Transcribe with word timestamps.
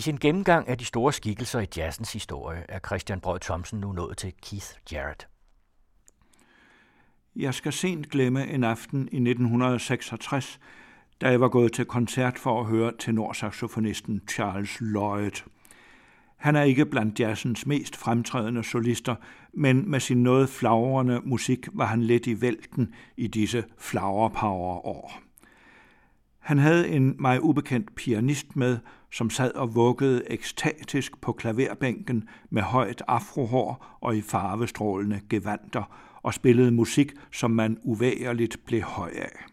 I 0.00 0.02
sin 0.02 0.16
gennemgang 0.16 0.68
af 0.68 0.78
de 0.78 0.84
store 0.84 1.12
skikkelser 1.12 1.60
i 1.60 1.66
jazzens 1.76 2.12
historie 2.12 2.64
er 2.68 2.78
Christian 2.86 3.20
Brød 3.20 3.40
Thomsen 3.40 3.80
nu 3.80 3.92
nået 3.92 4.16
til 4.16 4.32
Keith 4.42 4.66
Jarrett. 4.92 5.28
Jeg 7.36 7.54
skal 7.54 7.72
sent 7.72 8.10
glemme 8.10 8.46
en 8.46 8.64
aften 8.64 9.00
i 9.00 9.16
1966, 9.16 10.60
da 11.20 11.28
jeg 11.28 11.40
var 11.40 11.48
gået 11.48 11.72
til 11.72 11.84
koncert 11.84 12.38
for 12.38 12.60
at 12.60 12.66
høre 12.66 12.92
tenorsaxofonisten 12.98 14.20
Charles 14.30 14.80
Lloyd. 14.80 15.42
Han 16.36 16.56
er 16.56 16.62
ikke 16.62 16.86
blandt 16.86 17.20
jazzens 17.20 17.66
mest 17.66 17.96
fremtrædende 17.96 18.64
solister, 18.64 19.14
men 19.52 19.90
med 19.90 20.00
sin 20.00 20.22
noget 20.22 20.48
flagrende 20.48 21.20
musik 21.24 21.68
var 21.72 21.86
han 21.86 22.02
lidt 22.02 22.26
i 22.26 22.40
vælten 22.40 22.94
i 23.16 23.26
disse 23.26 23.64
flower 23.78 24.28
power 24.28 24.86
år. 24.86 25.20
Han 26.38 26.58
havde 26.58 26.88
en 26.88 27.16
mig 27.18 27.42
ubekendt 27.42 27.94
pianist 27.94 28.56
med, 28.56 28.78
som 29.12 29.30
sad 29.30 29.52
og 29.52 29.74
vuggede 29.74 30.22
ekstatisk 30.26 31.20
på 31.20 31.32
klaverbænken 31.32 32.28
med 32.50 32.62
højt 32.62 33.02
afrohår 33.08 33.98
og 34.00 34.16
i 34.16 34.20
farvestrålende 34.20 35.20
gevanter 35.30 35.82
og 36.22 36.34
spillede 36.34 36.70
musik, 36.70 37.12
som 37.32 37.50
man 37.50 37.78
uværligt 37.82 38.56
blev 38.66 38.82
høj 38.82 39.10
af. 39.16 39.44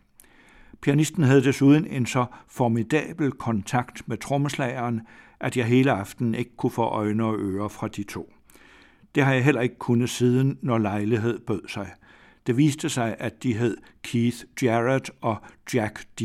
Pianisten 0.82 1.24
havde 1.24 1.44
desuden 1.44 1.88
en 1.88 2.06
så 2.06 2.26
formidabel 2.48 3.32
kontakt 3.32 4.08
med 4.08 4.18
trommeslageren, 4.18 5.02
at 5.40 5.58
jeg 5.58 5.66
hele 5.66 5.92
aftenen 5.92 6.36
ikke 6.36 6.56
kunne 6.58 6.72
få 6.72 6.84
øjne 6.84 7.26
og 7.26 7.36
ører 7.40 7.68
fra 7.68 7.88
de 7.88 8.04
to. 8.04 8.34
Det 9.16 9.26
har 9.26 9.34
jeg 9.34 9.46
heller 9.46 9.62
ikke 9.62 9.78
kunnet 9.78 10.10
siden, 10.10 10.60
når 10.62 10.78
lejlighed 10.78 11.40
bød 11.40 11.68
sig. 11.68 11.92
Det 12.48 12.58
viste 12.58 12.90
sig, 12.90 13.16
at 13.20 13.44
de 13.44 13.54
hed 13.54 13.78
Keith 14.04 14.38
Jarrett 14.64 15.12
og 15.22 15.38
Jack 15.74 16.06
D. 16.20 16.22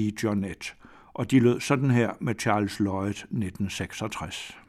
Og 1.15 1.31
de 1.31 1.41
lød 1.41 1.61
sådan 1.61 1.91
her 1.91 2.11
med 2.21 2.35
Charles 2.41 2.81
Lloyd 2.81 3.09
1966. 3.09 4.62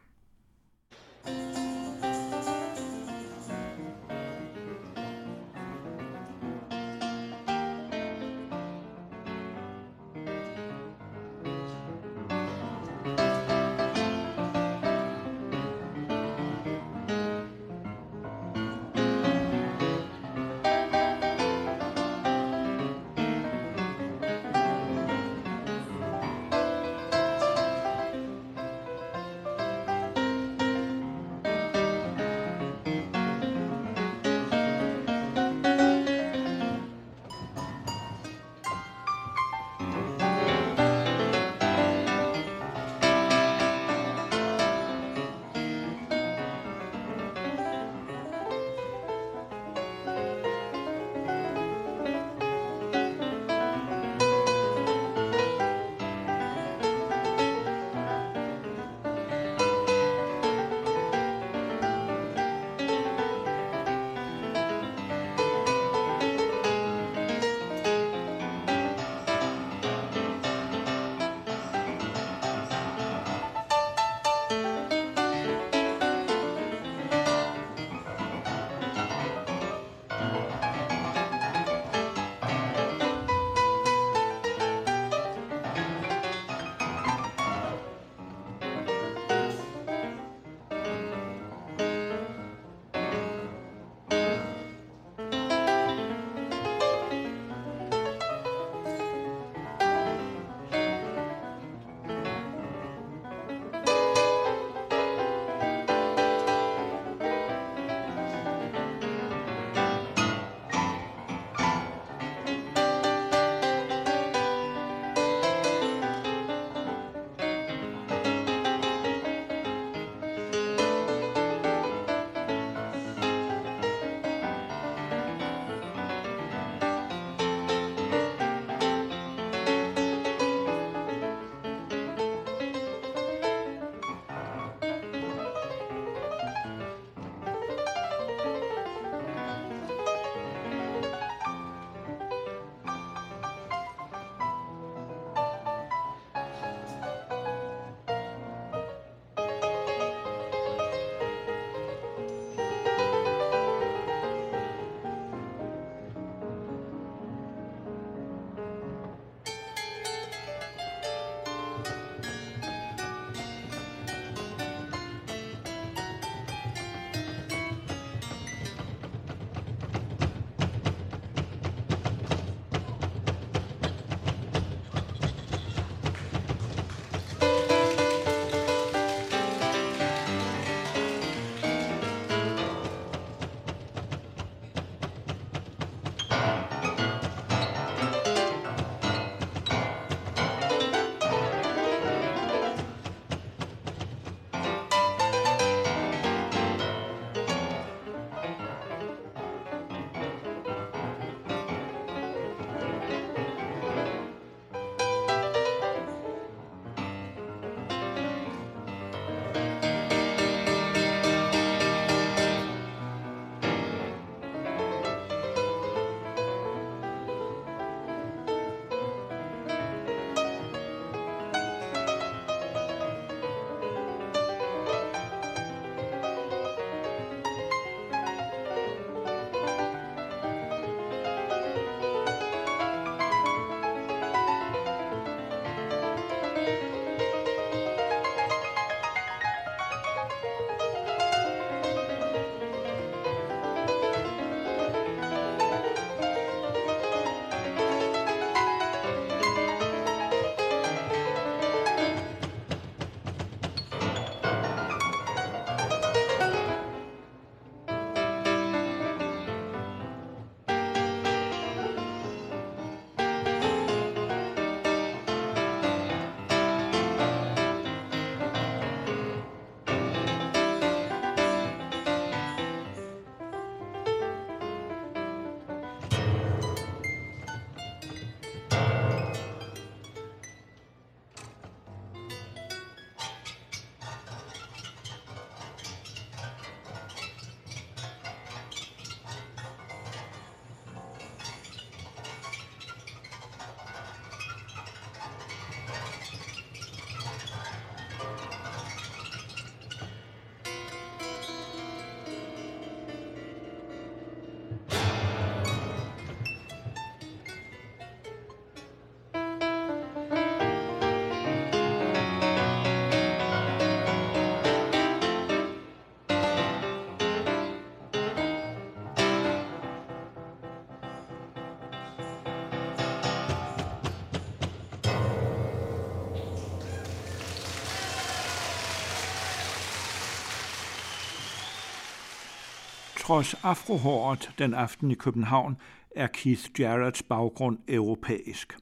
Trods 333.23 333.53
afrohåret 333.63 334.51
den 334.57 334.73
aften 334.73 335.11
i 335.11 335.13
København 335.13 335.77
er 336.15 336.27
Keith 336.27 336.79
Jarretts 336.79 337.23
baggrund 337.23 337.77
europæisk. 337.87 338.77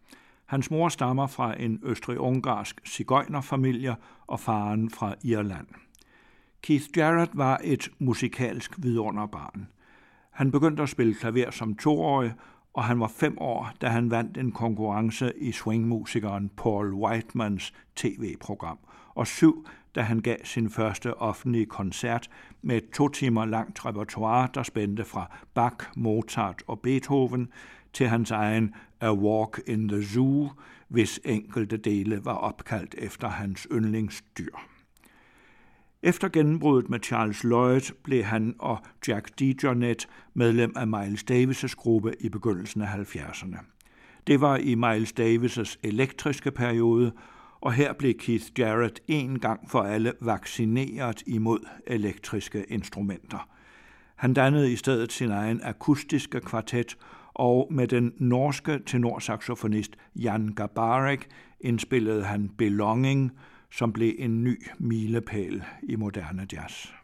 Hans 0.45 0.71
mor 0.71 0.89
stammer 0.89 1.27
fra 1.27 1.61
en 1.61 1.79
østrig-ungarsk 1.83 2.81
cigøjnerfamilie 2.87 3.95
og 4.27 4.39
faren 4.39 4.89
fra 4.89 5.15
Irland. 5.23 5.67
Keith 6.61 6.85
Jarrett 6.97 7.31
var 7.33 7.59
et 7.63 7.89
musikalsk 7.99 8.71
vidunderbarn. 8.77 9.67
Han 10.31 10.51
begyndte 10.51 10.83
at 10.83 10.89
spille 10.89 11.13
klaver 11.13 11.51
som 11.51 11.75
toårig, 11.75 12.33
og 12.73 12.83
han 12.83 12.99
var 12.99 13.07
fem 13.07 13.37
år, 13.37 13.71
da 13.81 13.87
han 13.87 14.11
vandt 14.11 14.37
en 14.37 14.51
konkurrence 14.51 15.33
i 15.37 15.51
swingmusikeren 15.51 16.49
Paul 16.57 16.93
Whitemans 16.93 17.73
tv-program, 17.95 18.79
og 19.15 19.27
syv, 19.27 19.67
da 19.95 20.01
han 20.01 20.19
gav 20.19 20.37
sin 20.43 20.69
første 20.69 21.17
offentlige 21.17 21.65
koncert 21.65 22.29
med 22.61 22.77
et 22.77 22.89
to 22.89 23.09
timer 23.09 23.45
langt 23.45 23.85
repertoire, 23.85 24.49
der 24.53 24.63
spændte 24.63 25.05
fra 25.05 25.37
Bach, 25.53 25.75
Mozart 25.97 26.63
og 26.67 26.79
Beethoven 26.79 27.49
til 27.93 28.07
hans 28.07 28.31
egen 28.31 28.73
A 29.01 29.13
Walk 29.13 29.61
in 29.67 29.87
the 29.87 30.03
Zoo, 30.03 30.49
hvis 30.87 31.19
enkelte 31.25 31.77
dele 31.77 32.25
var 32.25 32.33
opkaldt 32.33 32.95
efter 32.97 33.27
hans 33.27 33.67
yndlingsdyr. 33.71 34.55
Efter 36.03 36.29
gennembruddet 36.29 36.89
med 36.89 36.99
Charles 37.03 37.43
Lloyd 37.43 37.93
blev 38.03 38.23
han 38.23 38.55
og 38.59 38.79
Jack 39.07 39.39
DeJohnette 39.39 40.07
medlem 40.33 40.73
af 40.75 40.87
Miles 40.87 41.25
Davis' 41.31 41.75
gruppe 41.75 42.13
i 42.19 42.29
begyndelsen 42.29 42.81
af 42.81 42.87
70'erne. 42.87 43.57
Det 44.27 44.41
var 44.41 44.57
i 44.57 44.75
Miles 44.75 45.13
Davis' 45.19 45.75
elektriske 45.83 46.51
periode, 46.51 47.11
og 47.61 47.73
her 47.73 47.93
blev 47.93 48.13
Keith 48.13 48.45
Jarrett 48.59 48.99
en 49.07 49.39
gang 49.39 49.69
for 49.69 49.81
alle 49.81 50.13
vaccineret 50.21 51.23
imod 51.27 51.59
elektriske 51.87 52.63
instrumenter. 52.63 53.49
Han 54.15 54.33
dannede 54.33 54.71
i 54.71 54.75
stedet 54.75 55.11
sin 55.11 55.31
egen 55.31 55.61
akustiske 55.63 56.39
kvartet, 56.39 56.97
og 57.33 57.67
med 57.71 57.87
den 57.87 58.13
norske 58.17 58.79
tenorsaxofonist 58.85 59.95
Jan 60.15 60.47
Gabarek 60.47 61.27
indspillede 61.59 62.23
han 62.23 62.49
Belonging, 62.57 63.31
som 63.71 63.93
blev 63.93 64.13
en 64.17 64.43
ny 64.43 64.61
milepæl 64.79 65.63
i 65.83 65.95
moderne 65.95 66.47
jazz. 66.53 67.00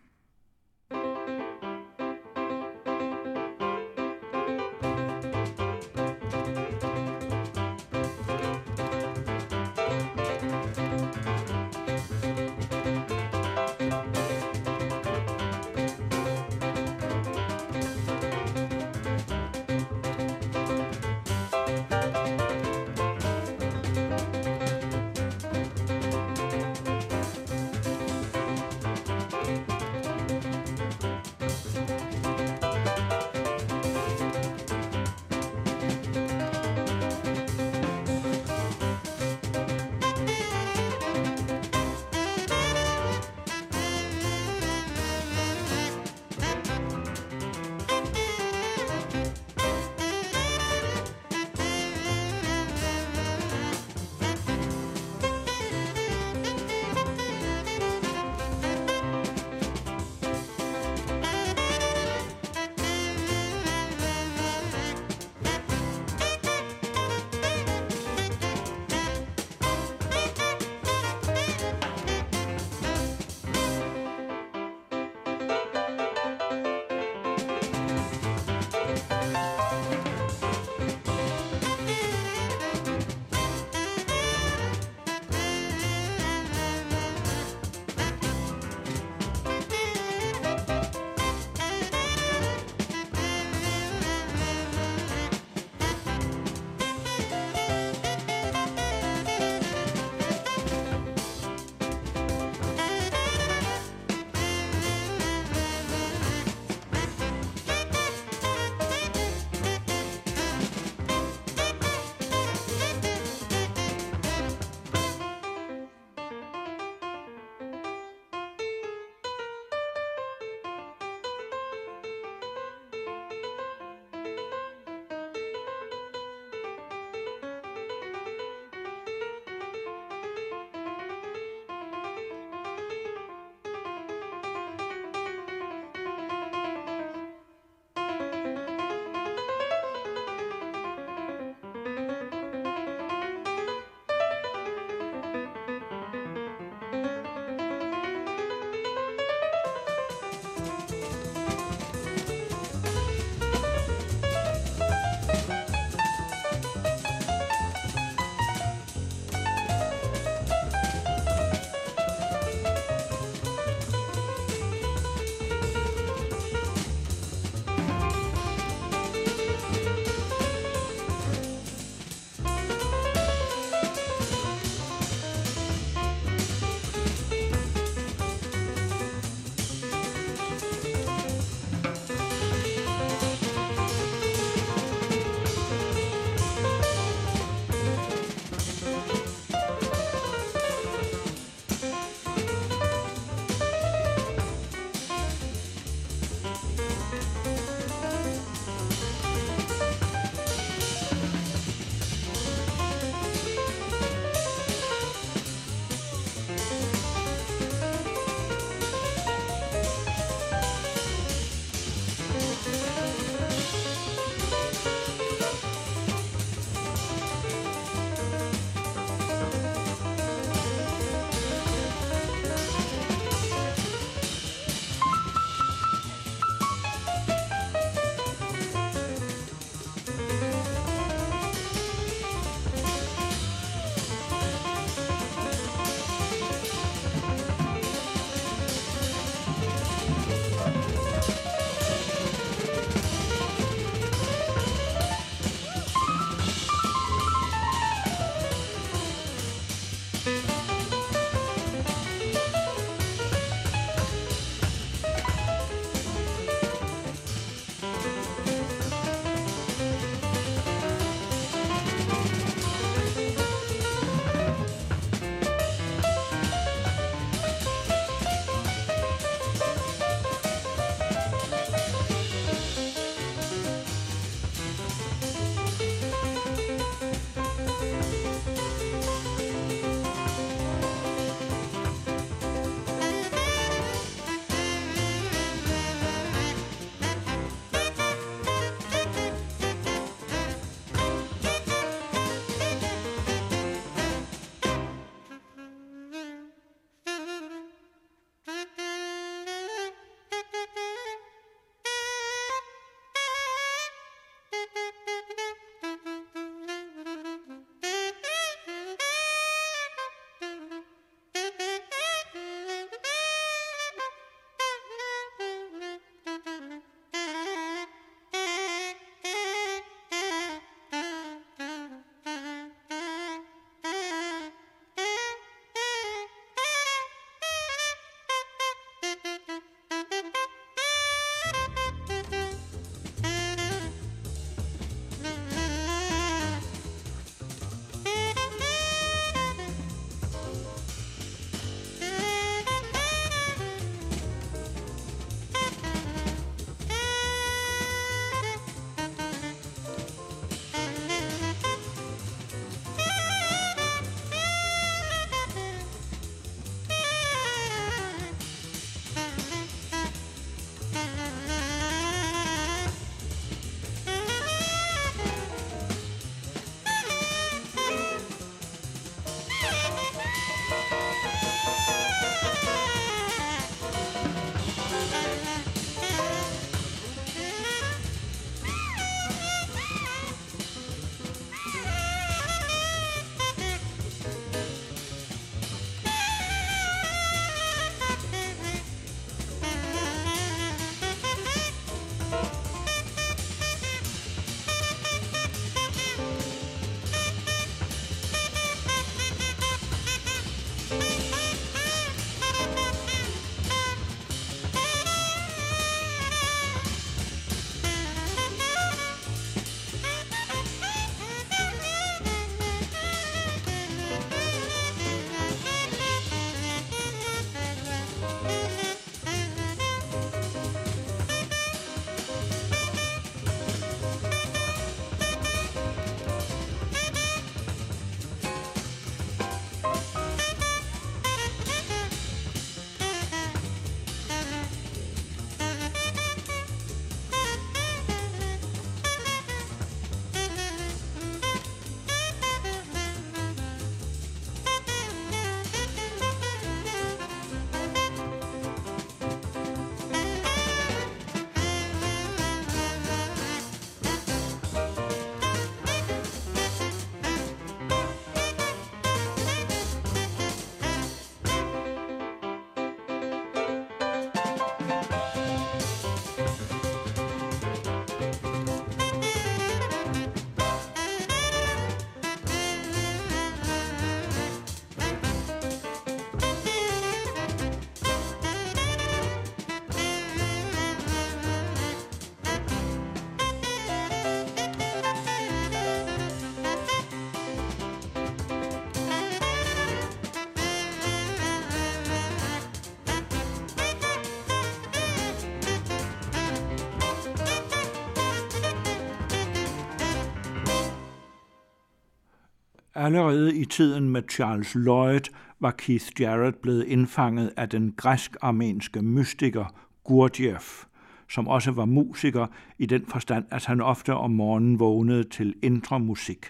Allerede 502.99 503.55
i 503.55 503.65
tiden 503.65 504.09
med 504.09 504.21
Charles 504.31 504.75
Lloyd 504.75 505.21
var 505.59 505.71
Keith 505.71 506.21
Jarrett 506.21 506.61
blevet 506.61 506.83
indfanget 506.83 507.53
af 507.57 507.69
den 507.69 507.93
græsk-armenske 507.97 509.01
mystiker 509.01 509.65
Gurdjieff, 510.03 510.83
som 511.29 511.47
også 511.47 511.71
var 511.71 511.85
musiker 511.85 512.47
i 512.77 512.85
den 512.85 513.05
forstand, 513.05 513.45
at 513.51 513.65
han 513.65 513.81
ofte 513.81 514.13
om 514.13 514.31
morgenen 514.31 514.79
vågnede 514.79 515.23
til 515.23 515.55
indre 515.61 515.99
musik. 515.99 516.45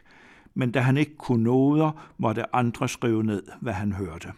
Men 0.54 0.72
da 0.72 0.80
han 0.80 0.98
ikke 0.98 1.16
kunne 1.18 1.44
noder, 1.44 2.14
måtte 2.18 2.56
andre 2.56 2.88
skrive 2.88 3.24
ned, 3.24 3.44
hvad 3.62 3.74
han 3.74 3.92
hørte. 3.92 4.32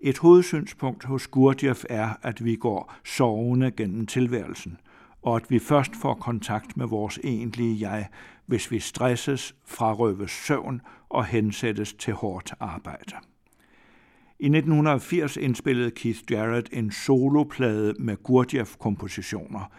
Et 0.00 0.18
hovedsynspunkt 0.18 1.04
hos 1.04 1.26
Gurdjieff 1.26 1.84
er, 1.90 2.08
at 2.22 2.44
vi 2.44 2.56
går 2.56 2.94
sovende 3.04 3.70
gennem 3.70 4.06
tilværelsen, 4.06 4.78
og 5.22 5.36
at 5.36 5.50
vi 5.50 5.58
først 5.58 5.96
får 5.96 6.14
kontakt 6.14 6.76
med 6.76 6.86
vores 6.86 7.18
egentlige 7.24 7.90
jeg, 7.90 8.08
hvis 8.48 8.70
vi 8.70 8.78
stresses, 8.78 9.54
frarøves 9.66 10.30
søvn 10.30 10.80
og 11.08 11.24
hensættes 11.24 11.94
til 11.94 12.14
hårdt 12.14 12.54
arbejde. 12.60 13.14
I 14.40 14.46
1980 14.46 15.36
indspillede 15.36 15.90
Keith 15.90 16.20
Jarrett 16.30 16.68
en 16.72 16.92
soloplade 16.92 17.94
med 17.98 18.16
Gurdjieff-kompositioner. 18.22 19.72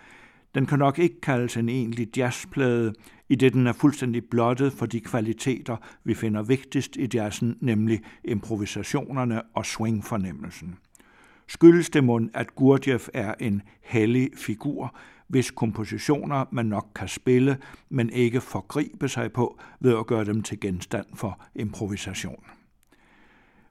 Den 0.55 0.65
kan 0.65 0.79
nok 0.79 0.99
ikke 0.99 1.21
kaldes 1.21 1.57
en 1.57 1.69
egentlig 1.69 2.17
jazzplade, 2.17 2.93
i 3.29 3.35
det 3.35 3.53
den 3.53 3.67
er 3.67 3.73
fuldstændig 3.73 4.23
blottet 4.31 4.73
for 4.73 4.85
de 4.85 4.99
kvaliteter, 4.99 5.77
vi 6.03 6.13
finder 6.13 6.43
vigtigst 6.43 6.95
i 6.95 7.09
jazzen, 7.13 7.57
nemlig 7.61 8.01
improvisationerne 8.23 9.41
og 9.55 9.65
swingfornemmelsen. 9.65 10.75
Skyldes 11.49 11.89
det 11.89 12.03
mund, 12.03 12.29
at 12.33 12.55
Gurdjieff 12.55 13.09
er 13.13 13.33
en 13.39 13.61
hellig 13.81 14.29
figur, 14.35 14.95
hvis 15.27 15.51
kompositioner 15.51 16.45
man 16.51 16.65
nok 16.65 16.87
kan 16.95 17.07
spille, 17.07 17.57
men 17.89 18.09
ikke 18.09 18.41
forgribe 18.41 19.07
sig 19.07 19.31
på 19.31 19.59
ved 19.79 19.97
at 19.97 20.07
gøre 20.07 20.25
dem 20.25 20.43
til 20.43 20.59
genstand 20.59 21.05
for 21.15 21.41
improvisation. 21.55 22.43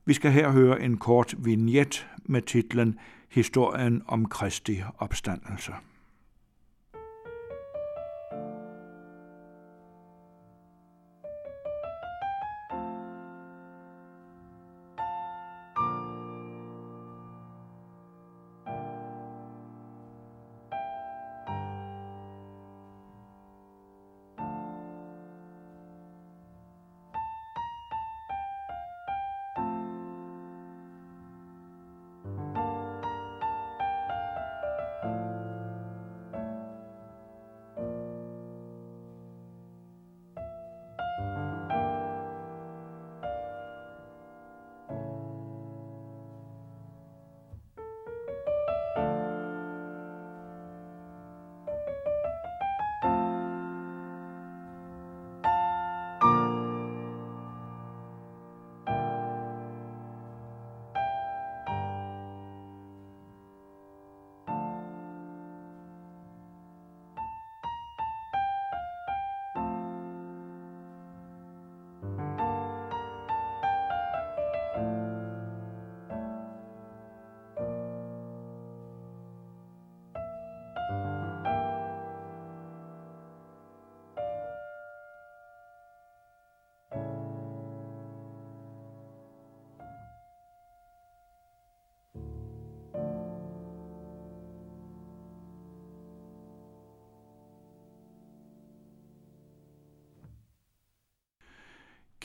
Vi 0.05 0.12
skal 0.12 0.31
her 0.31 0.50
høre 0.50 0.83
en 0.83 0.96
kort 0.96 1.35
vignet 1.38 2.09
med 2.24 2.42
titlen 2.42 2.98
Historien 3.31 4.03
om 4.07 4.26
Kristi 4.26 4.83
opstandelse. 4.98 5.72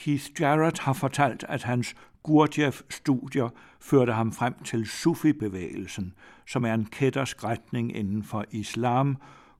Keith 0.04 0.40
Jarrett 0.40 0.78
har 0.78 0.92
fortalt, 0.92 1.44
at 1.48 1.62
hans 1.62 1.94
Gurdjieff-studier 2.22 3.48
førte 3.80 4.12
ham 4.12 4.32
frem 4.32 4.54
til 4.64 4.86
Sufi-bevægelsen, 4.86 6.14
som 6.46 6.64
er 6.64 6.74
en 6.74 6.84
kættersk 6.84 7.44
retning 7.44 7.96
inden 7.96 8.22
for 8.22 8.44
islam, 8.50 9.16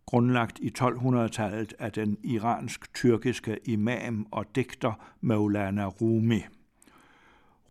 grundlagt 0.06 0.58
i 0.58 0.72
1200-tallet 0.78 1.74
af 1.78 1.92
den 1.92 2.16
iransk-tyrkiske 2.22 3.58
imam 3.64 4.26
og 4.30 4.44
digter 4.54 4.92
Maulana 5.20 5.86
Rumi. 5.86 6.40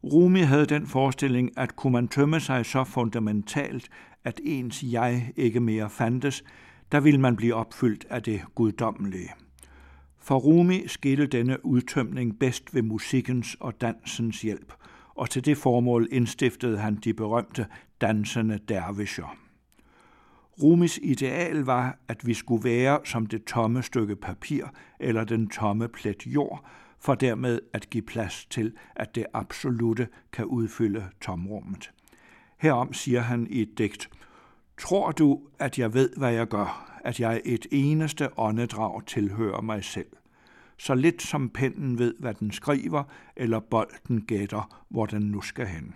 Rumi 0.04 0.42
havde 0.42 0.66
den 0.66 0.88
forestilling, 0.88 1.58
at 1.58 1.76
kunne 1.76 1.94
man 1.94 2.08
tømme 2.08 2.40
sig 2.40 2.66
så 2.66 2.84
fundamentalt, 2.84 3.90
at 4.24 4.42
ens 4.44 4.84
jeg 4.84 5.32
ikke 5.36 5.60
mere 5.60 5.90
fandtes, 5.90 6.44
der 6.92 7.00
ville 7.00 7.20
man 7.20 7.36
blive 7.36 7.56
opfyldt 7.56 8.06
af 8.10 8.24
det 8.24 8.42
guddommelige. 8.56 9.43
For 10.24 10.36
Rumi 10.36 10.88
skete 10.88 11.28
denne 11.28 11.66
udtømning 11.66 12.40
bedst 12.40 12.76
ved 12.76 12.82
musikkens 12.82 13.58
og 13.60 13.82
dansens 13.82 14.42
hjælp, 14.42 14.74
og 15.16 15.30
til 15.30 15.46
det 15.46 15.58
formål 15.58 16.08
indstiftede 16.12 16.78
han 16.78 16.96
de 16.96 17.14
berømte 17.14 17.68
dansende 18.02 18.60
dervisher. 18.68 19.38
Rumis 20.62 21.00
ideal 21.04 21.56
var, 21.56 21.98
at 22.08 22.28
vi 22.28 22.34
skulle 22.34 22.64
være 22.64 23.00
som 23.06 23.26
det 23.26 23.44
tomme 23.44 23.84
stykke 23.84 24.16
papir 24.16 24.66
eller 25.00 25.24
den 25.24 25.50
tomme 25.50 25.88
plet 25.88 26.28
jord, 26.28 26.66
for 27.00 27.16
dermed 27.16 27.60
at 27.74 27.90
give 27.90 28.04
plads 28.04 28.46
til, 28.46 28.74
at 28.96 29.16
det 29.16 29.26
absolute 29.34 30.08
kan 30.32 30.46
udfylde 30.46 31.06
tomrummet. 31.22 31.92
Herom 32.58 32.94
siger 32.94 33.22
han 33.22 33.48
i 33.50 33.62
et 33.62 33.78
digt, 33.78 34.10
Tror 34.78 35.12
du, 35.12 35.42
at 35.60 35.80
jeg 35.80 35.94
ved, 35.94 36.10
hvad 36.18 36.32
jeg 36.32 36.48
gør? 36.48 36.93
At 37.04 37.20
jeg 37.20 37.42
et 37.46 37.68
eneste 37.72 38.40
åndedrag 38.40 39.06
tilhører 39.06 39.62
mig 39.62 39.84
selv. 39.84 40.08
Så 40.78 40.96
lidt 40.96 41.22
som 41.22 41.50
pennen 41.50 42.00
ved, 42.00 42.14
hvad 42.20 42.34
den 42.34 42.52
skriver, 42.52 43.04
eller 43.36 43.60
bolden 43.60 44.22
gætter, 44.22 44.84
hvor 44.90 45.06
den 45.06 45.22
nu 45.22 45.42
skal 45.42 45.68
hen. 45.68 45.94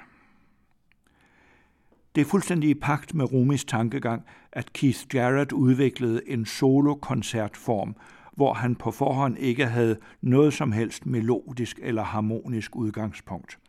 Det 2.15 2.21
er 2.21 2.25
fuldstændig 2.25 2.69
i 2.69 2.73
pagt 2.73 3.13
med 3.13 3.31
Rumis 3.31 3.65
tankegang, 3.65 4.25
at 4.51 4.73
Keith 4.73 5.15
Jarrett 5.15 5.51
udviklede 5.51 6.29
en 6.29 6.45
solokoncertform, 6.45 7.95
hvor 8.35 8.53
han 8.53 8.75
på 8.75 8.91
forhånd 8.91 9.37
ikke 9.37 9.65
havde 9.65 9.97
noget 10.21 10.53
som 10.53 10.71
helst 10.71 11.05
melodisk 11.05 11.79
eller 11.81 12.03
harmonisk 12.03 12.75
udgangspunkt. 12.75 13.59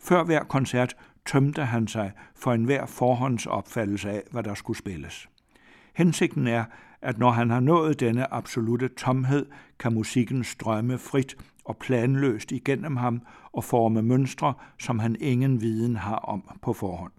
Før 0.00 0.24
hver 0.24 0.44
koncert 0.44 0.96
tømte 1.26 1.64
han 1.64 1.88
sig 1.88 2.12
for 2.34 2.52
enhver 2.52 2.86
forhåndsopfattelse 2.86 4.10
af, 4.10 4.22
hvad 4.30 4.42
der 4.42 4.54
skulle 4.54 4.78
spilles. 4.78 5.28
Hensigten 5.94 6.46
er, 6.46 6.64
at 7.02 7.18
når 7.18 7.30
han 7.30 7.50
har 7.50 7.60
nået 7.60 8.00
denne 8.00 8.34
absolute 8.34 8.88
tomhed, 8.88 9.46
kan 9.78 9.94
musikken 9.94 10.44
strømme 10.44 10.98
frit 10.98 11.36
og 11.64 11.76
planløst 11.76 12.52
igennem 12.52 12.96
ham 12.96 13.22
og 13.52 13.64
forme 13.64 14.02
mønstre, 14.02 14.54
som 14.78 14.98
han 14.98 15.16
ingen 15.20 15.60
viden 15.60 15.96
har 15.96 16.16
om 16.16 16.58
på 16.62 16.72
forhånd. 16.72 17.12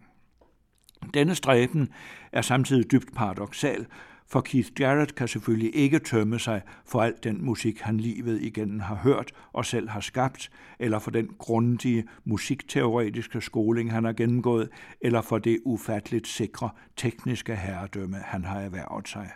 Denne 1.13 1.35
stræben 1.35 1.89
er 2.31 2.41
samtidig 2.41 2.91
dybt 2.91 3.15
paradoxal, 3.15 3.85
for 4.27 4.41
Keith 4.41 4.69
Jarrett 4.79 5.15
kan 5.15 5.27
selvfølgelig 5.27 5.75
ikke 5.75 5.99
tømme 5.99 6.39
sig 6.39 6.61
for 6.85 7.01
al 7.01 7.13
den 7.23 7.45
musik, 7.45 7.81
han 7.81 7.97
livet 7.97 8.41
igennem 8.41 8.79
har 8.79 8.95
hørt 8.95 9.31
og 9.53 9.65
selv 9.65 9.89
har 9.89 9.99
skabt, 9.99 10.49
eller 10.79 10.99
for 10.99 11.11
den 11.11 11.29
grundige 11.37 12.07
musikteoretiske 12.23 13.41
skoling, 13.41 13.91
han 13.91 14.03
har 14.03 14.13
gennemgået, 14.13 14.69
eller 15.01 15.21
for 15.21 15.37
det 15.37 15.59
ufatteligt 15.65 16.27
sikre 16.27 16.69
tekniske 16.95 17.55
herredømme, 17.55 18.17
han 18.17 18.45
har 18.45 18.59
erhvervet 18.59 19.07
sig. 19.07 19.29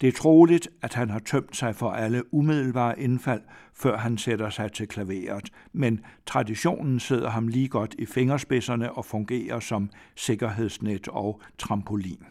Det 0.00 0.08
er 0.08 0.12
troligt, 0.12 0.68
at 0.82 0.94
han 0.94 1.10
har 1.10 1.18
tømt 1.18 1.56
sig 1.56 1.76
for 1.76 1.90
alle 1.90 2.34
umiddelbare 2.34 3.00
indfald, 3.00 3.42
før 3.74 3.96
han 3.96 4.18
sætter 4.18 4.50
sig 4.50 4.72
til 4.72 4.88
klaveret, 4.88 5.50
men 5.72 6.00
traditionen 6.26 7.00
sidder 7.00 7.30
ham 7.30 7.48
lige 7.48 7.68
godt 7.68 7.94
i 7.98 8.06
fingerspidserne 8.06 8.92
og 8.92 9.04
fungerer 9.04 9.60
som 9.60 9.90
sikkerhedsnet 10.16 11.08
og 11.08 11.40
trampolin. 11.58 12.26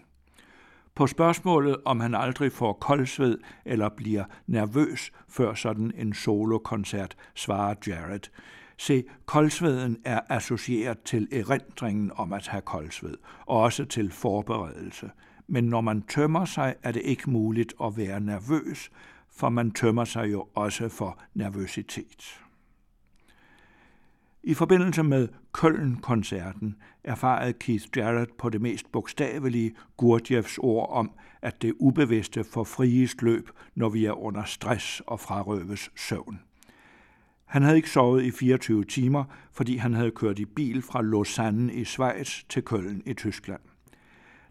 På 0.97 1.07
spørgsmålet, 1.07 1.77
om 1.85 1.99
han 1.99 2.15
aldrig 2.15 2.51
får 2.51 2.73
koldsved 2.73 3.37
eller 3.65 3.89
bliver 3.89 4.23
nervøs 4.47 5.11
før 5.27 5.53
sådan 5.53 5.91
en 5.95 6.13
solokoncert, 6.13 7.15
svarer 7.35 7.75
Jared. 7.87 8.19
Se, 8.77 9.03
koldsveden 9.25 9.97
er 10.05 10.19
associeret 10.29 10.99
til 10.99 11.27
erindringen 11.31 12.11
om 12.15 12.33
at 12.33 12.47
have 12.47 12.61
koldsved, 12.61 13.17
og 13.45 13.61
også 13.61 13.85
til 13.85 14.11
forberedelse. 14.11 15.11
Men 15.47 15.63
når 15.63 15.81
man 15.81 16.01
tømmer 16.01 16.45
sig, 16.45 16.75
er 16.83 16.91
det 16.91 17.01
ikke 17.05 17.29
muligt 17.29 17.73
at 17.83 17.97
være 17.97 18.19
nervøs, 18.19 18.91
for 19.31 19.49
man 19.49 19.71
tømmer 19.71 20.05
sig 20.05 20.31
jo 20.31 20.47
også 20.55 20.89
for 20.89 21.19
nervøsitet. 21.33 22.41
I 24.43 24.53
forbindelse 24.53 25.03
med 25.03 25.27
Køln-koncerten 25.53 26.75
erfarede 27.03 27.53
Keith 27.53 27.85
Jarrett 27.97 28.37
på 28.37 28.49
det 28.49 28.61
mest 28.61 28.91
bogstavelige 28.91 29.75
Gurdjieffs 29.97 30.57
ord 30.57 30.89
om, 30.89 31.11
at 31.41 31.61
det 31.61 31.73
ubevidste 31.79 32.43
får 32.43 32.63
friest 32.63 33.21
løb, 33.21 33.49
når 33.75 33.89
vi 33.89 34.05
er 34.05 34.23
under 34.23 34.43
stress 34.43 35.01
og 35.07 35.19
frarøves 35.19 35.91
søvn. 35.95 36.39
Han 37.45 37.61
havde 37.63 37.75
ikke 37.75 37.89
sovet 37.89 38.23
i 38.23 38.31
24 38.31 38.83
timer, 38.83 39.23
fordi 39.51 39.77
han 39.77 39.93
havde 39.93 40.11
kørt 40.11 40.39
i 40.39 40.45
bil 40.45 40.81
fra 40.81 41.01
Lausanne 41.01 41.73
i 41.73 41.83
Schweiz 41.85 42.43
til 42.49 42.63
Køln 42.63 43.01
i 43.05 43.13
Tyskland. 43.13 43.61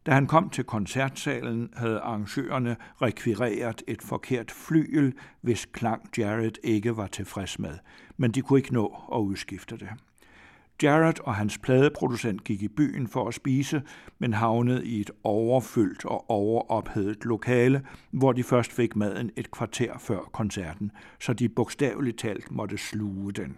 Da 0.07 0.13
han 0.13 0.27
kom 0.27 0.51
til 0.51 0.65
koncertsalen, 0.65 1.71
havde 1.77 2.01
arrangørerne 2.01 2.77
rekvireret 3.03 3.83
et 3.89 4.03
forkert 4.03 4.51
flyel, 4.51 5.15
hvis 5.41 5.67
klang 5.67 6.11
Jared 6.19 6.53
ikke 6.65 6.97
var 6.97 7.07
tilfreds 7.07 7.59
med, 7.59 7.79
men 8.17 8.31
de 8.31 8.43
kunne 8.43 8.59
ikke 8.59 8.75
nå 8.75 8.97
at 9.15 9.19
udskifte 9.19 9.77
det. 9.77 9.89
Jared 10.83 11.21
og 11.21 11.35
hans 11.35 11.59
pladeproducent 11.59 12.45
gik 12.45 12.63
i 12.63 12.69
byen 12.69 13.09
for 13.09 13.29
at 13.29 13.35
spise, 13.35 13.83
men 14.19 14.35
havnede 14.35 14.87
i 14.87 15.01
et 15.01 15.11
overfyldt 15.25 16.05
og 16.05 16.31
overophedet 16.31 17.25
lokale, 17.25 17.83
hvor 18.11 18.33
de 18.33 18.43
først 18.43 18.73
fik 18.73 18.97
maden 18.97 19.31
et 19.37 19.51
kvarter 19.51 19.99
før 19.99 20.21
koncerten, 20.21 20.93
så 21.21 21.33
de 21.33 21.49
bogstaveligt 21.49 22.19
talt 22.19 22.51
måtte 22.51 22.79
sluge 22.79 23.33
den. 23.33 23.57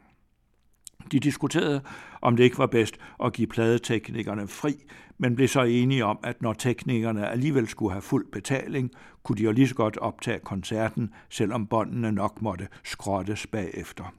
De 1.13 1.21
diskuterede, 1.21 1.81
om 2.23 2.37
det 2.37 2.45
ikke 2.45 2.59
var 2.59 2.67
bedst 2.67 2.99
at 3.25 3.33
give 3.33 3.47
pladeteknikerne 3.47 4.49
fri, 4.49 4.75
men 5.19 5.37
blev 5.37 5.49
så 5.49 5.63
enige 5.63 6.05
om, 6.05 6.19
at 6.23 6.43
når 6.43 6.53
teknikerne 6.53 7.29
alligevel 7.29 7.69
skulle 7.69 7.93
have 7.93 8.03
fuld 8.03 8.27
betaling, 8.33 8.91
kunne 9.23 9.39
de 9.39 9.43
jo 9.43 9.53
lige 9.53 9.69
så 9.69 9.75
godt 9.75 9.97
optage 9.97 10.39
koncerten, 10.39 11.11
selvom 11.29 11.67
båndene 11.67 12.13
nok 12.13 12.43
måtte 12.43 12.69
skrottes 12.85 13.47
bagefter. 13.47 14.15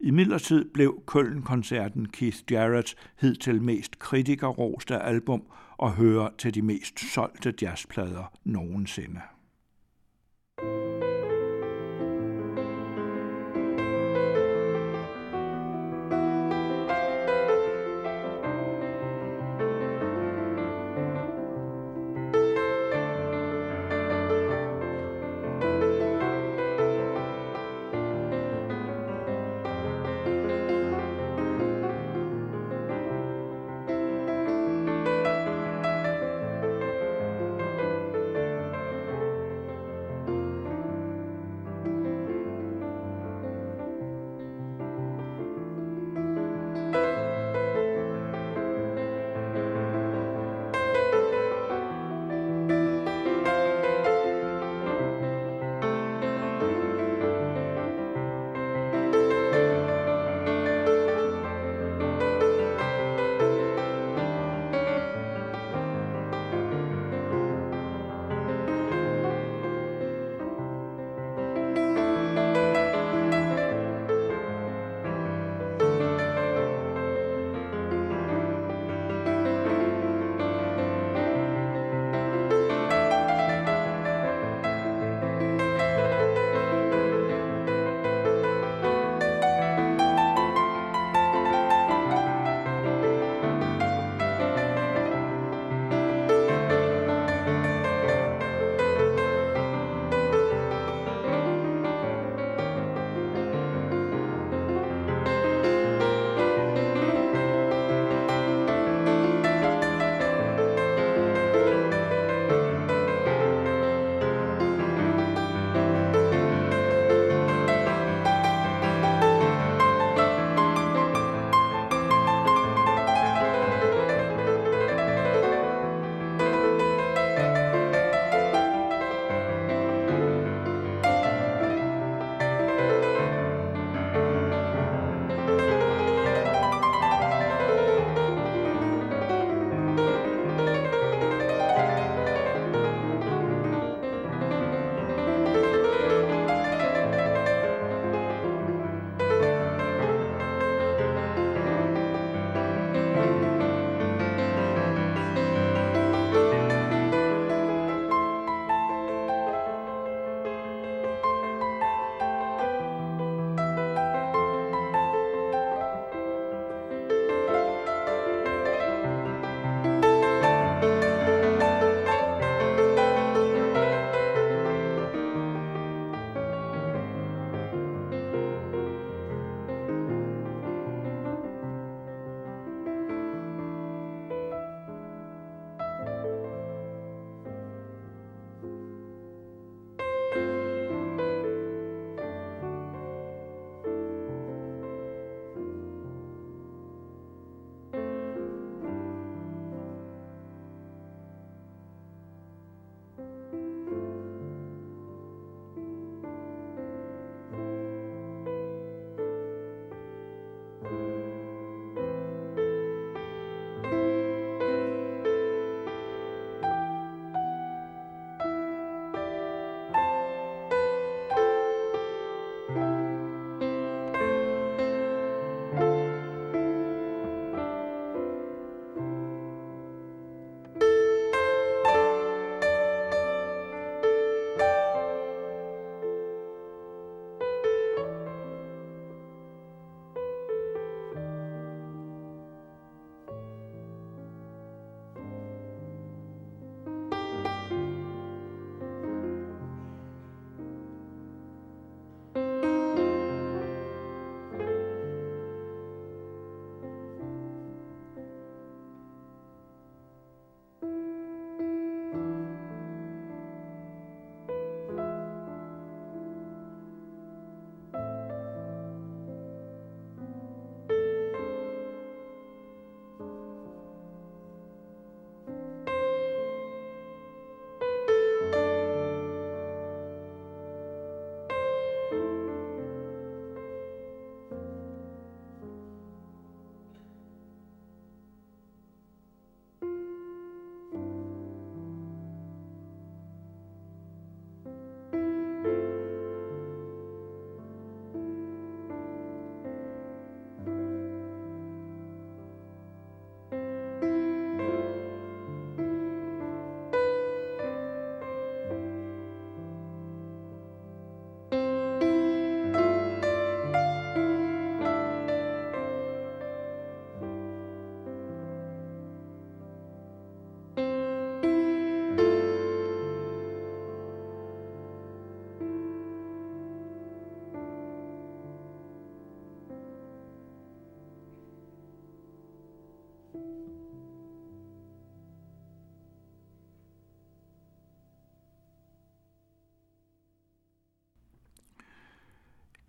I 0.00 0.10
midlertid 0.10 0.64
blev 0.74 1.02
Køln-koncerten 1.06 2.08
Keith 2.08 2.38
Jarretts 2.50 2.96
hidtil 3.20 3.62
mest 3.62 3.98
kritikerroste 3.98 4.98
album 4.98 5.42
og 5.76 5.92
hører 5.92 6.28
til 6.38 6.54
de 6.54 6.62
mest 6.62 7.00
solgte 7.12 7.54
jazzplader 7.62 8.32
nogensinde. 8.44 9.20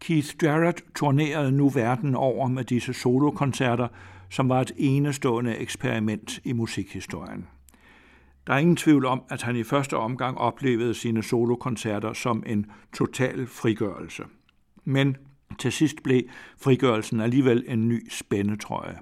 Keith 0.08 0.36
Jarrett 0.43 0.84
turnerede 0.96 1.52
nu 1.52 1.70
verden 1.70 2.15
over 2.15 2.48
med 2.48 2.63
disse 2.63 2.93
solokoncerter, 2.93 3.88
som 4.30 4.50
var 4.50 4.62
et 4.62 4.72
enestående 4.78 5.58
eksperiment 5.58 6.39
i 6.43 6.54
musikhistorien. 6.54 7.48
Der 8.48 8.54
er 8.54 8.58
ingen 8.58 8.76
tvivl 8.76 9.06
om, 9.06 9.24
at 9.30 9.41
han 9.41 9.56
i 9.56 9.63
første 9.63 9.98
omgang 9.98 10.38
oplevede 10.38 10.93
sine 10.93 11.24
solokoncerter 11.24 12.13
som 12.13 12.43
en 12.46 12.65
total 12.98 13.48
frigørelse. 13.48 14.24
Men 14.86 15.17
til 15.60 15.72
sidst 15.72 16.04
blev 16.04 16.22
frigørelsen 16.62 17.22
alligevel 17.22 17.63
en 17.67 17.88
ny 17.88 18.10
spændetrøje. 18.10 18.98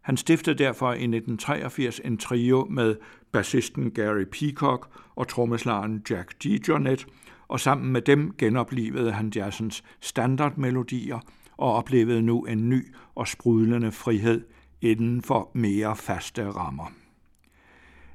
Han 0.00 0.16
stiftede 0.16 0.58
derfor 0.58 0.92
i 0.92 0.94
1983 0.94 2.00
en 2.04 2.18
trio 2.18 2.66
med 2.70 2.96
bassisten 3.32 3.90
Gary 3.90 4.24
Peacock 4.24 4.88
og 5.16 5.28
trommeslageren 5.28 6.02
Jack 6.10 6.44
DeJohnette, 6.44 7.06
og 7.54 7.60
sammen 7.60 7.92
med 7.92 8.02
dem 8.02 8.34
genoplevede 8.38 9.12
han 9.12 9.32
jazzens 9.36 9.84
standardmelodier 10.00 11.18
og 11.56 11.74
oplevede 11.74 12.22
nu 12.22 12.44
en 12.44 12.68
ny 12.68 12.94
og 13.14 13.28
sprudlende 13.28 13.92
frihed 13.92 14.44
inden 14.80 15.22
for 15.22 15.50
mere 15.54 15.96
faste 15.96 16.50
rammer. 16.50 16.92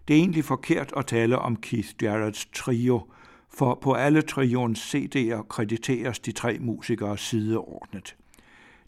Det 0.08 0.14
er 0.14 0.20
egentlig 0.20 0.44
forkert 0.44 0.94
at 0.98 1.06
tale 1.06 1.40
om 1.40 1.56
Keith 1.56 1.90
Jarretts 2.04 2.48
trio, 2.54 3.02
for 3.50 3.80
på 3.82 3.94
alle 3.94 4.22
trioens 4.22 4.96
CD'er 4.96 5.48
krediteres 5.48 6.20
de 6.20 6.32
tre 6.32 6.58
musikere 6.60 7.18
sideordnet. 7.18 8.16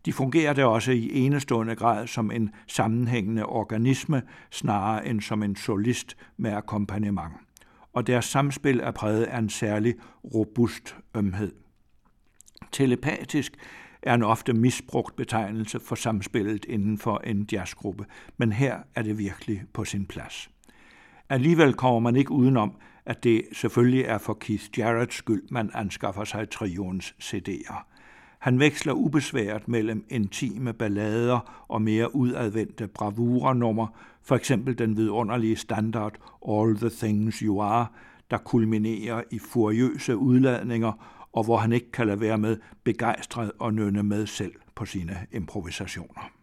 De 0.06 0.14
fungerede 0.14 0.66
også 0.66 0.92
i 0.92 1.12
enestående 1.14 1.76
grad 1.76 2.08
som 2.08 2.32
en 2.32 2.50
sammenhængende 2.68 3.46
organisme, 3.46 4.22
snarere 4.50 5.08
end 5.08 5.22
som 5.22 5.44
en 5.44 5.56
solist 5.56 6.18
med 6.38 6.52
akkompagnement. 6.52 7.32
Og 7.94 8.08
deres 8.08 8.26
samspil 8.26 8.80
er 8.80 8.92
præget 8.92 9.24
af 9.24 9.38
en 9.38 9.50
særlig 9.50 9.96
robust 10.24 10.96
ømhed. 11.16 11.52
Telepatisk 12.72 13.58
er 14.02 14.14
en 14.14 14.24
ofte 14.24 14.54
misbrugt 14.54 15.16
betegnelse 15.16 15.80
for 15.80 15.96
samspillet 15.96 16.66
inden 16.66 16.98
for 16.98 17.18
en 17.18 17.48
jazzgruppe, 17.52 18.06
men 18.38 18.52
her 18.52 18.80
er 18.96 19.02
det 19.02 19.18
virkelig 19.18 19.64
på 19.74 19.86
sin 19.86 20.06
plads. 20.06 20.50
Alligevel 21.30 21.74
kommer 21.74 22.00
man 22.00 22.16
ikke 22.16 22.32
udenom, 22.32 22.76
at 23.06 23.24
det 23.24 23.44
selvfølgelig 23.54 24.04
er 24.04 24.18
for 24.18 24.34
Keith 24.34 24.80
Jarretts 24.80 25.16
skyld, 25.16 25.44
man 25.52 25.72
anskaffer 25.74 26.24
sig 26.24 26.50
trions 26.50 27.16
CD'er. 27.24 27.84
Han 28.40 28.60
veksler 28.60 28.94
ubesværet 28.94 29.68
mellem 29.68 30.06
intime 30.10 30.74
ballader 30.74 31.66
og 31.68 31.82
mere 31.82 32.16
udadvendte 32.16 32.88
bravurenummer, 32.88 33.88
for 34.24 34.36
eksempel 34.36 34.78
den 34.78 34.98
vidunderlige 34.98 35.56
standard 35.56 36.14
All 36.50 36.78
the 36.78 36.90
Things 36.90 37.40
You 37.40 37.62
Are, 37.62 37.88
der 38.32 38.38
kulminerer 38.38 39.24
i 39.32 39.40
furiøse 39.40 40.18
udladninger, 40.18 40.92
og 41.34 41.44
hvor 41.44 41.58
han 41.58 41.72
ikke 41.72 41.92
kan 41.92 42.08
lade 42.08 42.22
være 42.22 42.38
med 42.38 42.58
begejstret 42.84 43.52
og 43.60 43.74
nynne 43.74 44.04
med 44.04 44.28
selv 44.28 44.54
på 44.76 44.86
sine 44.86 45.18
improvisationer. 45.32 46.41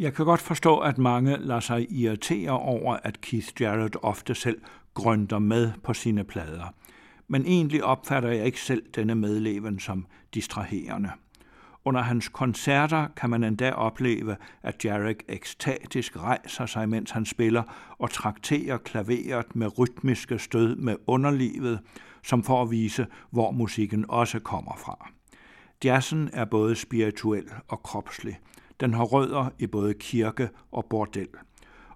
Jeg 0.00 0.14
kan 0.14 0.24
godt 0.24 0.40
forstå, 0.40 0.78
at 0.78 0.98
mange 0.98 1.36
lader 1.36 1.60
sig 1.60 1.92
irritere 1.92 2.50
over, 2.50 2.96
at 3.02 3.20
Keith 3.20 3.62
Jarrett 3.62 3.96
ofte 4.02 4.34
selv 4.34 4.60
grønter 4.94 5.38
med 5.38 5.72
på 5.82 5.94
sine 5.94 6.24
plader. 6.24 6.74
Men 7.28 7.46
egentlig 7.46 7.84
opfatter 7.84 8.30
jeg 8.30 8.46
ikke 8.46 8.60
selv 8.60 8.82
denne 8.94 9.14
medleven 9.14 9.78
som 9.80 10.06
distraherende. 10.34 11.10
Under 11.84 12.00
hans 12.00 12.28
koncerter 12.28 13.06
kan 13.16 13.30
man 13.30 13.44
endda 13.44 13.72
opleve, 13.72 14.36
at 14.62 14.84
Jarek 14.84 15.22
ekstatisk 15.28 16.16
rejser 16.16 16.66
sig, 16.66 16.88
mens 16.88 17.10
han 17.10 17.26
spiller, 17.26 17.62
og 17.98 18.10
trakterer 18.10 18.78
klaveret 18.78 19.56
med 19.56 19.78
rytmiske 19.78 20.38
stød 20.38 20.76
med 20.76 20.96
underlivet, 21.06 21.80
som 22.22 22.42
for 22.42 22.62
at 22.62 22.70
vise, 22.70 23.06
hvor 23.30 23.50
musikken 23.50 24.04
også 24.08 24.38
kommer 24.38 24.76
fra. 24.76 25.10
Jazzen 25.84 26.30
er 26.32 26.44
både 26.44 26.76
spirituel 26.76 27.44
og 27.68 27.82
kropslig. 27.82 28.38
Den 28.80 28.94
har 28.94 29.04
rødder 29.04 29.50
i 29.58 29.66
både 29.66 29.94
kirke 29.94 30.48
og 30.72 30.86
bordel. 30.90 31.28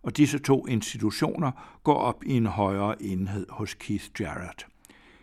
Og 0.02 0.16
disse 0.16 0.38
to 0.38 0.66
institutioner 0.66 1.78
går 1.82 1.94
op 1.94 2.24
i 2.26 2.32
en 2.32 2.46
højere 2.46 3.02
enhed 3.02 3.46
hos 3.50 3.74
Keith 3.74 4.04
Jarrett. 4.20 4.66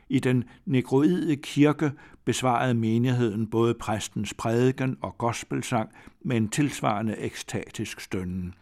I 0.09 0.19
den 0.19 0.43
negroide 0.65 1.35
kirke 1.35 1.91
besvarede 2.25 2.73
menigheden 2.73 3.47
både 3.47 3.73
præstens 3.73 4.33
prædiken 4.33 4.97
og 5.01 5.17
gospelsang 5.17 5.89
med 6.21 6.37
en 6.37 6.49
tilsvarende 6.49 7.17
ekstatisk 7.17 7.99
stønnen. 7.99 8.53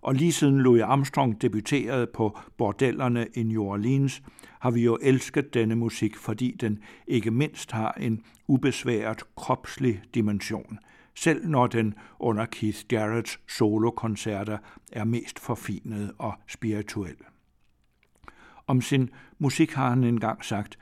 Og 0.00 0.14
lige 0.14 0.32
siden 0.32 0.60
Louis 0.60 0.82
Armstrong 0.82 1.42
debuterede 1.42 2.06
på 2.06 2.38
bordellerne 2.56 3.26
i 3.34 3.42
New 3.42 3.62
Orleans, 3.62 4.22
har 4.60 4.70
vi 4.70 4.84
jo 4.84 4.98
elsket 5.02 5.54
denne 5.54 5.76
musik, 5.76 6.16
fordi 6.16 6.56
den 6.60 6.78
ikke 7.06 7.30
mindst 7.30 7.72
har 7.72 7.92
en 8.00 8.22
ubesværet 8.48 9.22
kropslig 9.36 10.02
dimension, 10.14 10.78
selv 11.22 11.46
når 11.46 11.66
den 11.66 11.94
under 12.18 12.46
Keith 12.46 12.78
Jarretts 12.92 13.40
solokoncerter 13.48 14.58
er 14.92 15.04
mest 15.04 15.38
forfinet 15.38 16.12
og 16.18 16.34
spirituel. 16.46 17.16
Om 18.66 18.80
sin 18.80 19.10
musik 19.38 19.72
har 19.72 19.88
han 19.88 20.04
engang 20.04 20.44
sagt, 20.44 20.78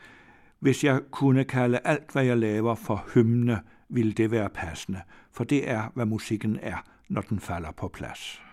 hvis 0.58 0.84
jeg 0.84 1.00
kunne 1.10 1.44
kalde 1.44 1.78
alt, 1.84 2.12
hvad 2.12 2.24
jeg 2.24 2.36
laver 2.36 2.74
for 2.74 3.06
hymne, 3.14 3.60
ville 3.88 4.12
det 4.12 4.30
være 4.30 4.48
passende, 4.48 5.00
for 5.32 5.44
det 5.44 5.70
er, 5.70 5.90
hvad 5.94 6.06
musikken 6.06 6.58
er, 6.62 6.76
når 7.08 7.20
den 7.20 7.40
falder 7.40 7.70
på 7.70 7.88
plads. 7.88 8.45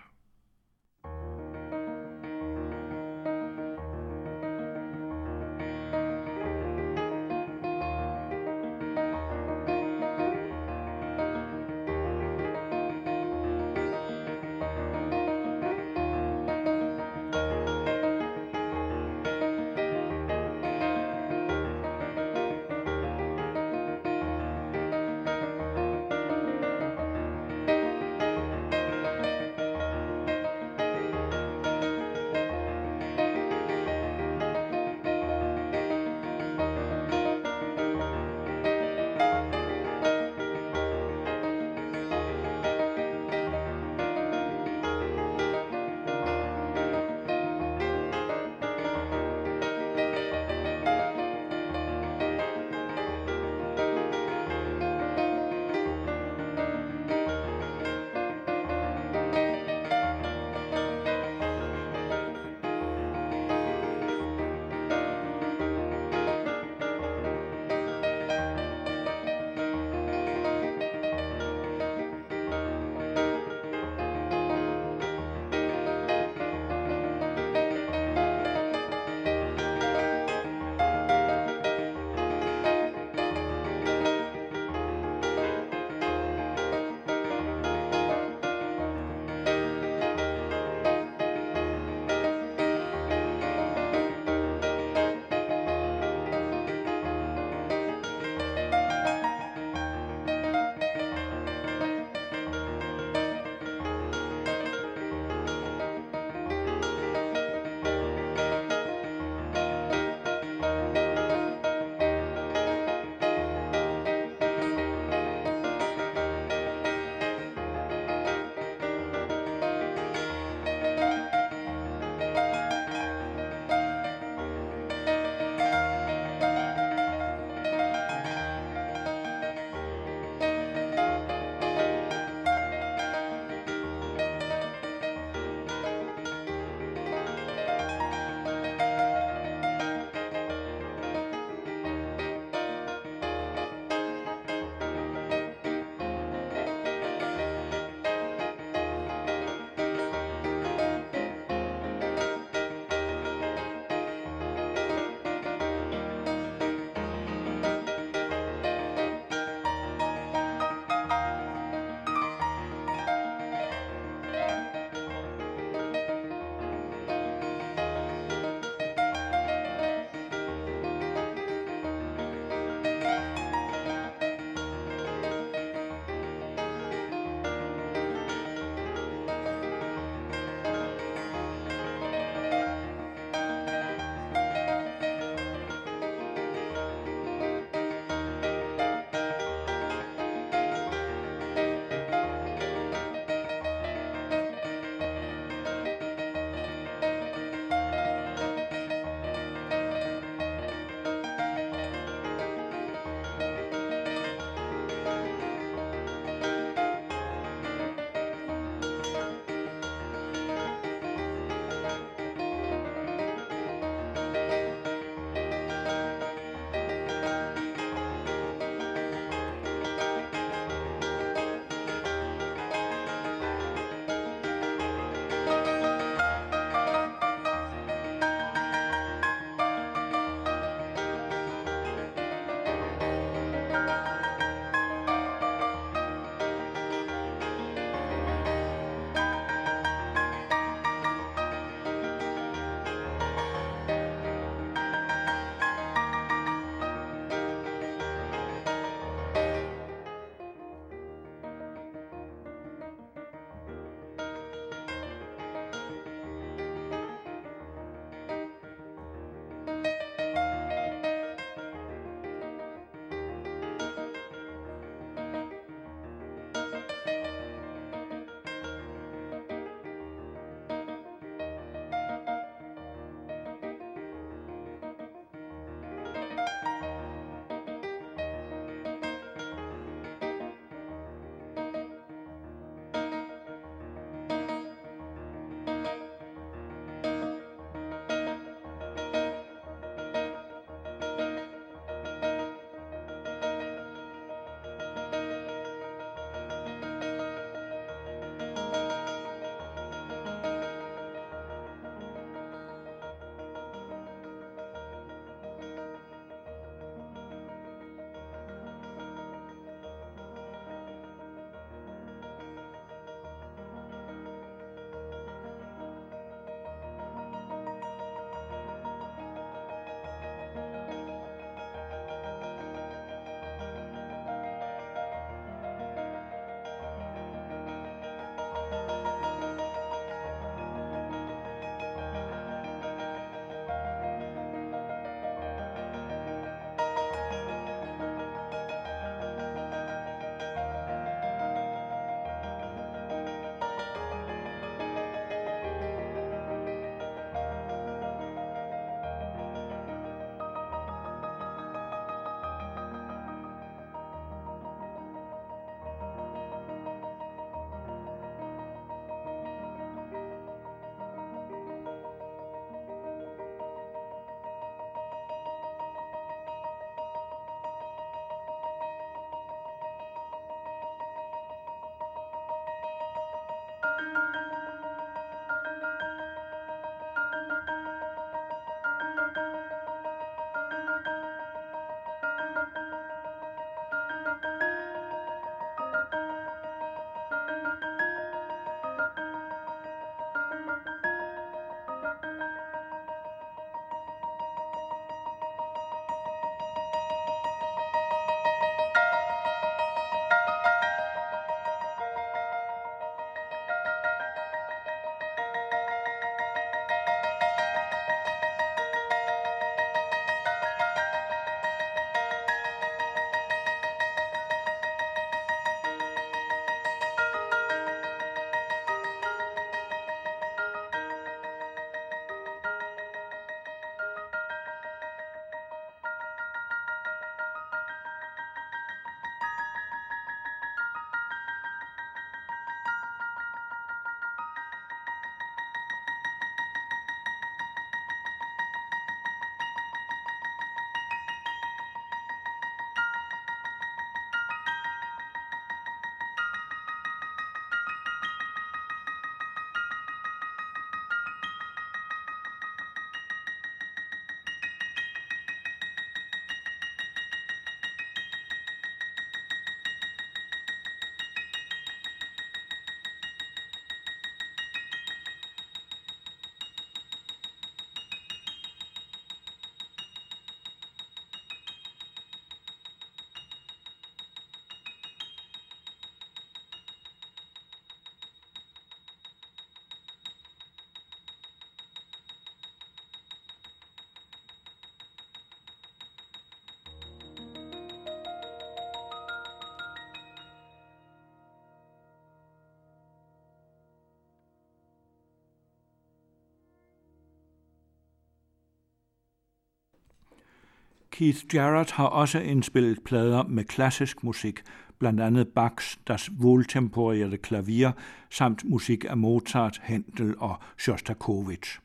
Keith 501.14 501.54
Jarrett 501.54 501.90
har 501.90 502.06
også 502.06 502.38
indspillet 502.38 502.98
plader 503.04 503.42
med 503.42 503.64
klassisk 503.64 504.24
musik, 504.24 504.62
blandt 504.98 505.20
andet 505.20 505.48
Bachs 505.48 505.98
Das 506.08 506.30
Wohltemporierte 506.40 507.36
Klavier 507.36 507.92
samt 508.30 508.64
musik 508.64 509.04
af 509.08 509.16
Mozart, 509.16 509.80
Händel 509.84 510.34
og 510.38 510.56
Shostakovich. 510.78 511.80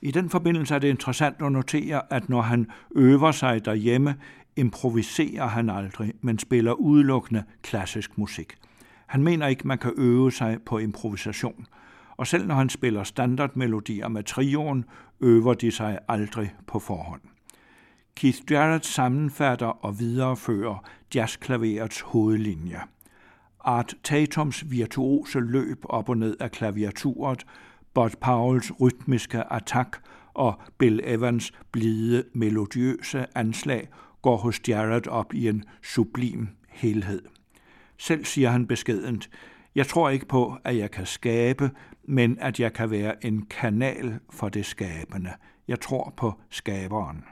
I 0.00 0.10
den 0.10 0.30
forbindelse 0.30 0.74
er 0.74 0.78
det 0.78 0.88
interessant 0.88 1.36
at 1.42 1.52
notere, 1.52 2.12
at 2.12 2.28
når 2.28 2.40
han 2.40 2.70
øver 2.96 3.32
sig 3.32 3.64
derhjemme, 3.64 4.14
improviserer 4.56 5.46
han 5.46 5.70
aldrig, 5.70 6.12
men 6.20 6.38
spiller 6.38 6.72
udelukkende 6.72 7.44
klassisk 7.62 8.18
musik. 8.18 8.54
Han 9.06 9.22
mener 9.22 9.46
ikke, 9.46 9.68
man 9.68 9.78
kan 9.78 9.92
øve 9.96 10.32
sig 10.32 10.58
på 10.66 10.78
improvisation. 10.78 11.66
Og 12.16 12.26
selv 12.26 12.46
når 12.46 12.54
han 12.54 12.68
spiller 12.68 13.04
standardmelodier 13.04 14.08
med 14.08 14.22
trioen, 14.22 14.84
øver 15.20 15.54
de 15.54 15.70
sig 15.70 15.98
aldrig 16.08 16.54
på 16.66 16.78
forhånd. 16.78 17.20
Keith 18.14 18.38
Jarrett 18.50 18.86
sammenfatter 18.86 19.84
og 19.84 19.98
viderefører 19.98 20.84
jazzklaverets 21.14 22.00
hovedlinjer. 22.00 22.80
Art 23.60 23.94
Tatums 24.04 24.70
virtuose 24.70 25.40
løb 25.40 25.84
op 25.84 26.08
og 26.08 26.16
ned 26.16 26.36
af 26.40 26.50
klaviaturet, 26.50 27.46
Bud 27.94 28.10
Powells 28.20 28.80
rytmiske 28.80 29.52
attack 29.52 30.00
og 30.34 30.60
Bill 30.78 31.00
Evans 31.04 31.52
blide 31.72 32.24
melodiøse 32.32 33.26
anslag 33.34 33.88
går 34.22 34.36
hos 34.36 34.60
Jarrett 34.68 35.06
op 35.06 35.34
i 35.34 35.48
en 35.48 35.64
sublim 35.82 36.48
helhed. 36.68 37.22
Selv 37.98 38.24
siger 38.24 38.50
han 38.50 38.66
beskedent, 38.66 39.30
jeg 39.74 39.86
tror 39.86 40.08
ikke 40.08 40.26
på, 40.26 40.56
at 40.64 40.76
jeg 40.76 40.90
kan 40.90 41.06
skabe, 41.06 41.70
men 42.04 42.38
at 42.38 42.60
jeg 42.60 42.72
kan 42.72 42.90
være 42.90 43.26
en 43.26 43.46
kanal 43.46 44.18
for 44.30 44.48
det 44.48 44.66
skabende. 44.66 45.30
Jeg 45.68 45.80
tror 45.80 46.14
på 46.16 46.34
skaberen. 46.50 47.24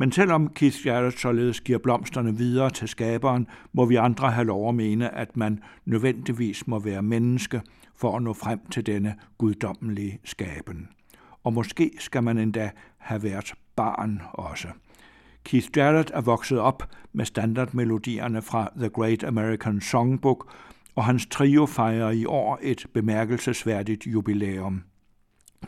Men 0.00 0.12
selvom 0.12 0.48
Keith 0.48 0.86
Jarrett 0.86 1.20
således 1.20 1.60
giver 1.60 1.78
blomsterne 1.78 2.36
videre 2.36 2.70
til 2.70 2.88
skaberen, 2.88 3.46
må 3.72 3.84
vi 3.84 3.96
andre 3.96 4.30
have 4.30 4.46
lov 4.46 4.68
at 4.68 4.74
mene, 4.74 5.14
at 5.14 5.36
man 5.36 5.60
nødvendigvis 5.84 6.66
må 6.66 6.78
være 6.78 7.02
menneske 7.02 7.62
for 7.96 8.16
at 8.16 8.22
nå 8.22 8.32
frem 8.32 8.60
til 8.70 8.86
denne 8.86 9.14
guddommelige 9.38 10.18
skaben. 10.24 10.88
Og 11.44 11.52
måske 11.52 11.90
skal 11.98 12.22
man 12.22 12.38
endda 12.38 12.70
have 12.98 13.22
været 13.22 13.54
barn 13.76 14.22
også. 14.32 14.68
Keith 15.44 15.68
Jarrett 15.76 16.10
er 16.14 16.20
vokset 16.20 16.58
op 16.58 16.82
med 17.12 17.24
standardmelodierne 17.24 18.42
fra 18.42 18.70
The 18.76 18.88
Great 18.88 19.24
American 19.24 19.80
Songbook, 19.80 20.52
og 20.96 21.04
hans 21.04 21.26
trio 21.26 21.66
fejrer 21.66 22.10
i 22.10 22.24
år 22.24 22.58
et 22.62 22.86
bemærkelsesværdigt 22.94 24.06
jubilæum. 24.06 24.82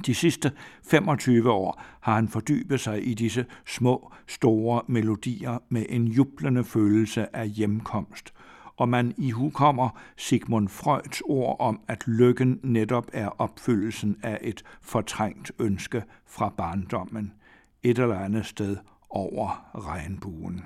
De 0.07 0.15
sidste 0.15 0.53
25 0.83 1.51
år 1.51 1.83
har 2.01 2.15
han 2.15 2.29
fordybet 2.29 2.81
sig 2.81 3.07
i 3.07 3.15
disse 3.15 3.47
små, 3.67 4.13
store 4.27 4.83
melodier 4.87 5.59
med 5.69 5.87
en 5.89 6.07
jublende 6.07 6.65
følelse 6.65 7.37
af 7.37 7.49
hjemkomst, 7.49 8.35
og 8.77 8.89
man 8.89 9.15
i 9.19 9.31
hukommer 9.31 10.01
Sigmund 10.17 10.69
Freuds 10.69 11.21
ord 11.21 11.57
om, 11.61 11.81
at 11.89 12.07
lykken 12.07 12.61
netop 12.63 13.11
er 13.13 13.29
opfyldelsen 13.41 14.17
af 14.23 14.39
et 14.43 14.65
fortrængt 14.81 15.53
ønske 15.59 16.03
fra 16.27 16.49
barndommen, 16.49 17.33
et 17.83 17.99
eller 17.99 18.19
andet 18.19 18.47
sted 18.47 18.77
over 19.11 19.71
regnbuen. 19.75 20.65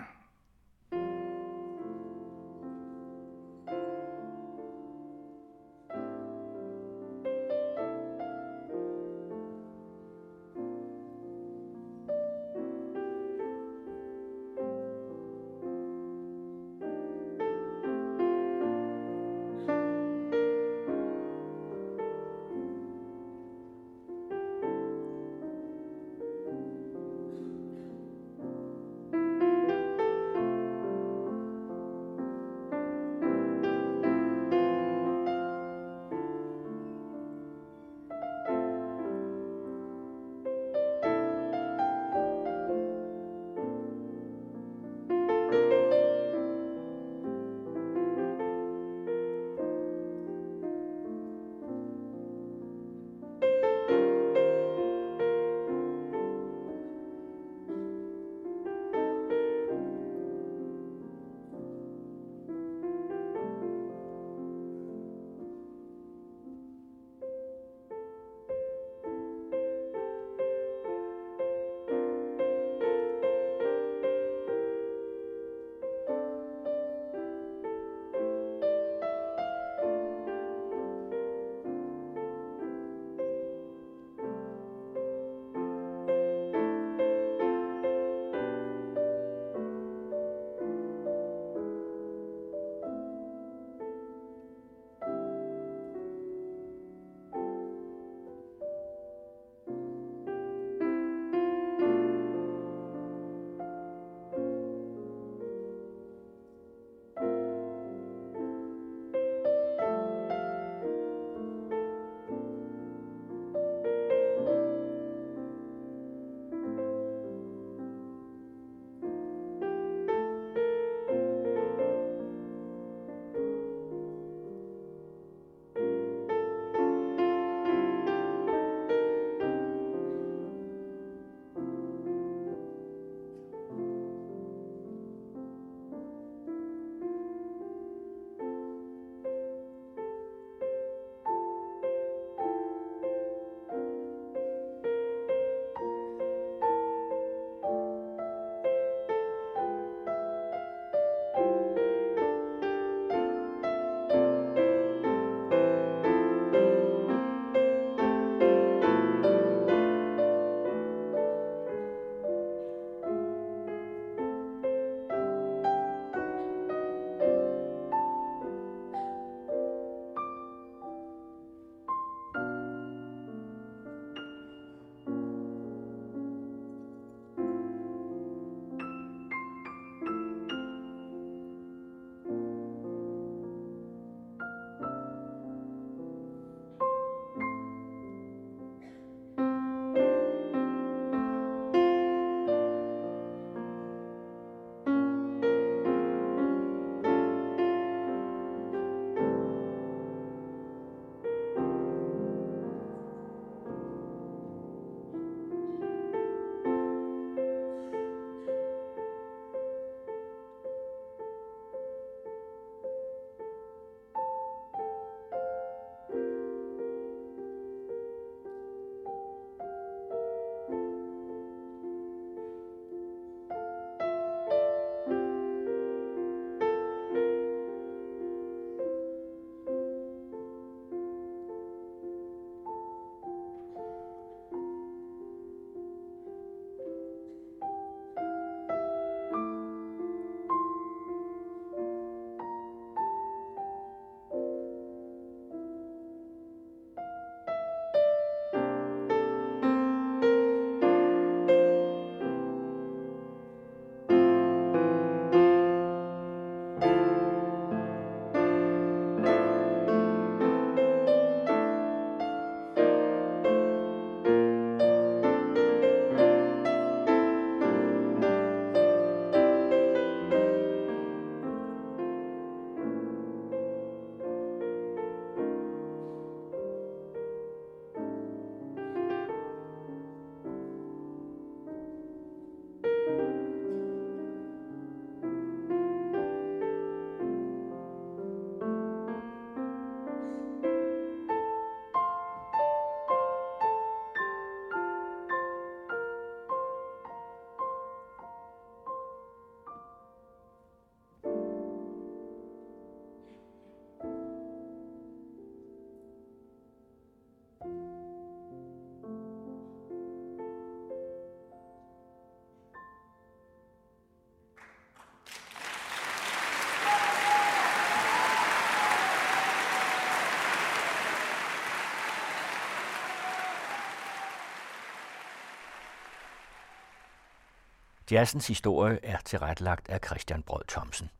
Jazzens 328.16 328.46
historie 328.48 328.98
er 329.02 329.18
tilrettelagt 329.24 329.88
af 329.88 330.00
Christian 330.06 330.42
Brød 330.42 330.62
Thomsen. 330.68 331.10